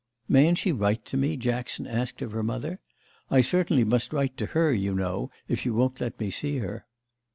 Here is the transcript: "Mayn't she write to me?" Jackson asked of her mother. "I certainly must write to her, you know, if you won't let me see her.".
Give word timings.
"Mayn't 0.27 0.57
she 0.57 0.71
write 0.71 1.05
to 1.05 1.15
me?" 1.15 1.37
Jackson 1.37 1.85
asked 1.85 2.23
of 2.23 2.31
her 2.31 2.41
mother. 2.41 2.79
"I 3.29 3.41
certainly 3.41 3.83
must 3.83 4.11
write 4.11 4.35
to 4.37 4.47
her, 4.47 4.73
you 4.73 4.95
know, 4.95 5.29
if 5.47 5.63
you 5.63 5.75
won't 5.75 6.01
let 6.01 6.19
me 6.19 6.31
see 6.31 6.57
her.". 6.57 6.87